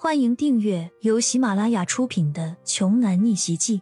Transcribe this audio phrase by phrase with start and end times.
[0.00, 3.78] 欢迎订阅由喜马拉雅出品的《穷男逆袭记》。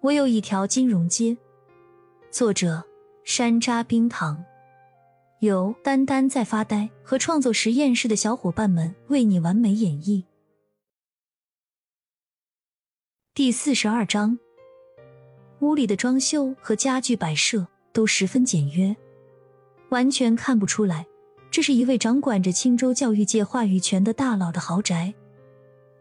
[0.00, 1.36] 我有一条金融街，
[2.30, 2.82] 作者
[3.24, 4.42] 山楂冰糖，
[5.40, 10.24] 由丹丹在发呆和创作实验室的小伙伴们为你完美演绎。
[13.34, 14.38] 第四十二章，
[15.60, 18.96] 屋里的装修和家具摆设都十分简约，
[19.90, 21.06] 完全看不出来。
[21.50, 25.14] 这是一位掌管着青州教育界话语权的大佬的豪宅，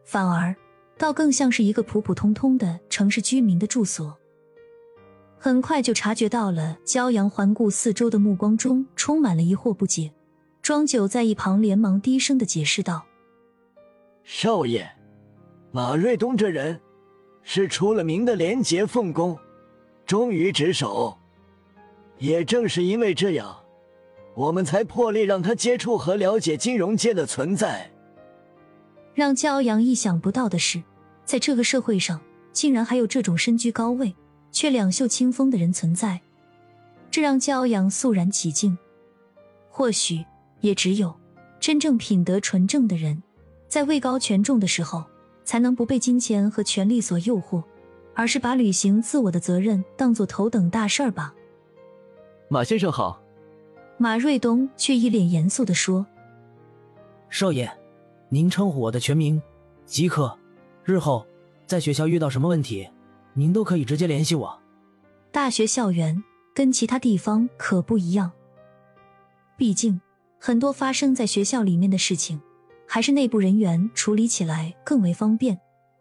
[0.07, 0.55] 反而
[0.97, 4.17] 倒更像是一个普普通通的城市居民的住所。
[5.37, 10.13] 很快就察觉到了，骄阳环顾四周的目光中充满了疑惑不解。
[10.61, 13.05] 庄九在一旁连忙低声的解释道
[14.23, 14.89] ：“少爷，
[15.71, 16.79] 马瑞东这人
[17.43, 19.37] 是出了名的廉洁奉公、
[20.05, 21.17] 忠于职守，
[22.17, 23.57] 也正是因为这样。”
[24.35, 27.91] 我们才破例让他接触和了解金融界的存在。
[29.17, 30.83] 让骄阳意想不到的是，
[31.25, 32.21] 在这个社会上，
[32.53, 34.15] 竟然还有这种身居高位
[34.51, 36.21] 却两袖清风的人存在，
[37.09, 38.77] 这让骄阳肃然起敬。
[39.71, 40.23] 或许
[40.61, 41.11] 也只有
[41.59, 43.23] 真正品德纯正的人，
[43.67, 45.03] 在位高权重的时候，
[45.43, 47.63] 才能不被金钱和权力所诱惑，
[48.13, 51.33] 而是把履行自我的责任当做头等大事儿吧。
[52.49, 53.19] 马先生好。
[53.97, 56.05] 马瑞东却一脸严肃地说
[57.31, 57.67] ：“少爷，
[58.29, 59.41] 您称呼我的全名
[59.85, 60.37] 即可。
[60.83, 61.25] 日后
[61.65, 62.87] 在学校遇到什么问题，
[63.33, 64.61] 您都可以直接联系我。
[65.31, 66.23] 大学校园
[66.53, 68.31] 跟其他地方可不一样，
[69.57, 69.99] 毕竟
[70.39, 72.41] 很多发生在学校里面的事情，
[72.87, 75.59] 还是内部人员处理起来更为方便，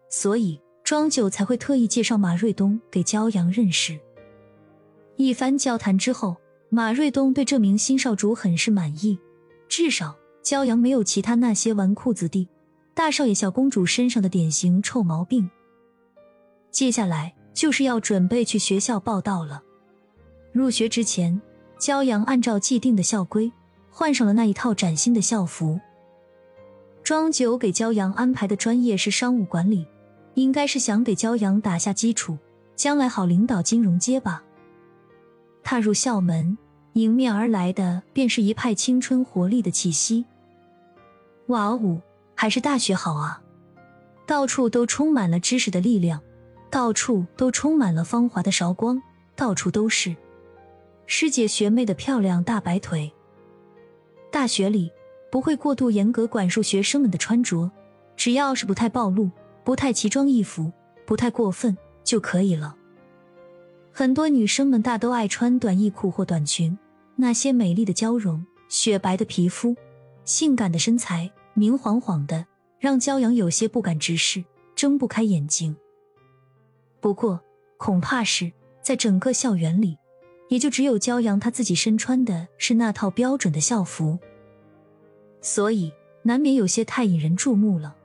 [0.09, 3.99] 所以庄九才会特意介绍马瑞东给骄阳认识。
[5.15, 6.37] 一番交谈之后。”
[6.69, 9.17] 马瑞东对这名新少主很是满意，
[9.69, 10.17] 至少
[10.47, 12.47] 骄阳没有其他那些纨绔子弟、
[12.93, 15.49] 大少爷、小公主身上的典型臭毛病。
[16.71, 19.61] 接下来就是要准备去学校报道了。
[20.53, 21.41] 入学之前，
[21.77, 23.51] 骄阳按照既定的校规
[23.89, 25.81] 换上了那一套崭新的校服。
[27.03, 29.85] 庄九给骄阳安排的专业是商务管理，
[30.35, 32.37] 应该是想给骄阳打下基础，
[32.73, 34.41] 将来好领导金融街吧。
[35.61, 36.57] 踏入校门，
[36.93, 40.23] 迎面而来的便是一派青春活力的气息。
[41.47, 42.01] 哇哦，
[42.35, 43.41] 还是大学好啊！
[44.25, 46.21] 到处都充满了知识的力量，
[46.69, 49.01] 到处都充满了芳华的韶光，
[49.35, 50.15] 到处都是
[51.05, 53.11] 师姐学妹的漂亮大白腿。
[54.29, 54.91] 大学里
[55.31, 57.71] 不会过度严格管束学生们的穿着，
[58.17, 59.31] 只要是不太暴露、
[59.63, 60.71] 不太奇装异服、
[61.05, 62.75] 不太过分就可以了。
[63.93, 66.77] 很多女生们大都爱穿短衣裤或短裙，
[67.15, 69.73] 那些美丽的娇容、雪白的皮肤、
[70.27, 72.45] 性感的身材，明晃晃的，
[72.79, 74.43] 让骄阳有些不敢直视，
[74.75, 75.75] 睁不开眼睛。
[76.99, 77.41] 不过，
[77.77, 78.51] 恐怕是
[78.83, 79.97] 在整个校园里，
[80.49, 84.19] 也就只有骄阳他自己身穿的是那套标准的校服，
[85.41, 85.91] 所以
[86.23, 87.95] 难免有些太引人注目了。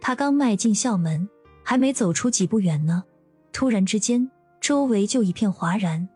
[0.00, 1.28] 他刚迈进校门，
[1.62, 3.04] 还没走出几步远呢，
[3.52, 4.30] 突然之间。
[4.60, 6.06] 周围就一片哗然，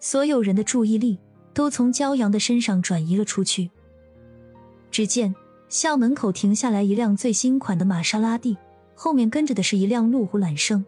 [0.00, 1.16] 所有人的注意力
[1.52, 3.70] 都从骄阳的身上转移了出去。
[4.90, 5.34] 只见
[5.68, 8.56] 校门口停下来一辆最新款的玛莎拉蒂，
[8.94, 10.84] 后面跟着的是一辆路虎揽胜。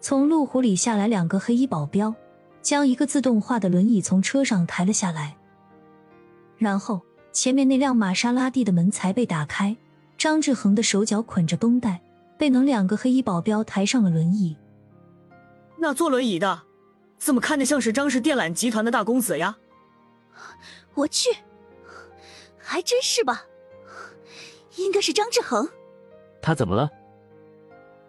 [0.00, 2.14] 从路虎里下来两个黑衣保镖，
[2.62, 5.36] 将一个自动化的轮椅从车上抬了下来。
[6.58, 7.02] 然后
[7.32, 9.76] 前面那辆玛莎拉蒂的门才被打开，
[10.16, 12.00] 张志恒的手脚捆着绷带，
[12.38, 14.56] 被能两个黑衣保镖抬上了轮椅。
[15.78, 16.62] 那坐轮椅的，
[17.18, 19.56] 怎么看着像是张氏电缆集团的大公子呀？
[20.94, 21.30] 我去，
[22.58, 23.44] 还真是吧，
[24.76, 25.68] 应该是张志恒。
[26.40, 26.90] 他怎么了？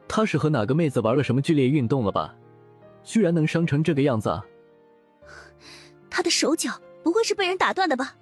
[0.08, 2.36] 他是和哪个妹子玩了什么剧烈运动了吧？
[3.04, 4.46] 居然能伤成这个样子啊！
[6.10, 8.16] 他的手脚不会是被人打断的吧？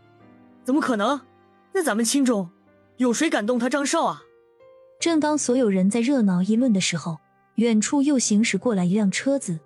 [0.63, 1.19] 怎么可能？
[1.73, 2.49] 那咱们青中，
[2.97, 4.23] 有谁敢动他张少啊？
[4.99, 7.17] 正当所有人在热闹议论的时候。
[7.55, 9.57] 远处又行驶过来一辆车子，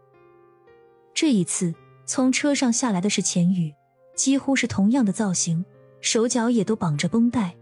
[1.22, 1.76] 这一次
[2.06, 3.74] 从车上下来的是钱宇，
[4.16, 5.66] 几乎是同样的造型，
[6.00, 7.58] 手脚也都绑着绷带。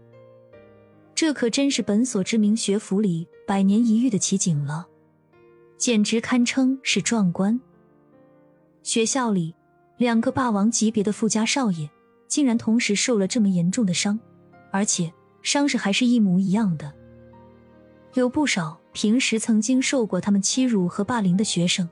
[1.12, 4.86] 这可真是本所知名学府里百年一遇的奇景了，
[5.76, 7.60] 简直堪称是壮观。
[8.84, 9.56] 学校里
[9.96, 11.90] 两个霸王级别的富家少爷，
[12.28, 14.20] 竟然同时受了这么严重的伤，
[14.70, 15.12] 而且
[15.42, 16.94] 伤势还是一模一样的，
[18.14, 18.78] 有不少。
[18.92, 21.88] 平时曾经受过他们欺辱和霸凌的学生，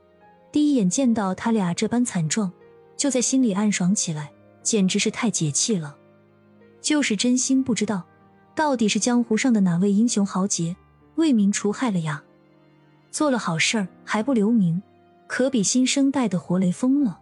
[0.57, 2.51] 第一眼见到他俩这般惨状，
[2.97, 4.33] 就在心里暗爽起来，
[4.63, 5.95] 简直是太解气了。
[6.81, 8.07] 就是真心不知道，
[8.55, 10.75] 到底是江湖上的哪位英雄豪杰
[11.17, 12.25] 为民除害了呀？
[13.11, 14.83] 做了好事儿还不留名，
[15.27, 17.21] 可比新生代的活雷锋了。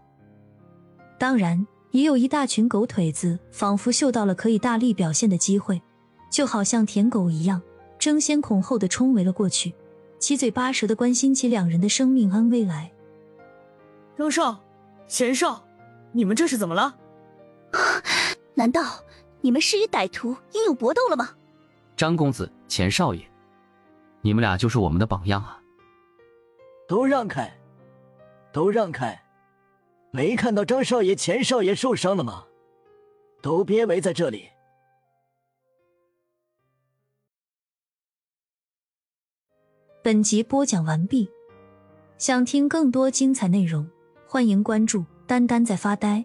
[1.19, 5.83] 当然，也有一大群狗腿子，仿佛嗅到了可以大力表现的机会，
[6.31, 7.61] 就好像舔狗一样，
[7.99, 9.75] 争先恐后的冲围了过去，
[10.21, 12.93] 七嘴八舌的关心起两人的生命安危来。
[14.17, 14.59] 张少、
[15.09, 15.63] 钱少，
[16.13, 16.97] 你们这是怎么了？
[18.55, 18.83] 难道
[19.41, 21.31] 你们是与歹徒英勇搏斗了吗？
[21.97, 23.29] 张公子、钱少爷，
[24.23, 25.61] 你们俩就是我们的榜样啊！
[26.89, 27.53] 都让开，
[28.53, 29.21] 都让开！
[30.13, 32.47] 没看到张少爷、钱少爷受伤了吗？
[33.43, 34.49] 都别围在这里！
[40.03, 41.29] 本集播讲完毕，
[42.19, 43.89] 想听更多精彩内容，
[44.35, 46.25] 欢迎关注“丹丹在发呆”。